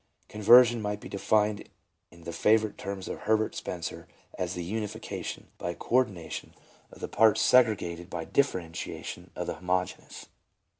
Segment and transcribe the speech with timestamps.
[0.27, 1.69] Conversion might be defined
[2.09, 6.55] in the favorite terms of Herbert Spencer, as the unification, by coordination,
[6.91, 10.25] of the parts segregated by differentiation of the homogeneous.